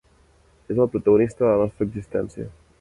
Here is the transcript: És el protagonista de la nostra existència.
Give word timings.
És 0.75 0.81
el 0.85 0.89
protagonista 0.95 1.45
de 1.47 1.53
la 1.53 1.61
nostra 1.65 1.89
existència. 1.91 2.53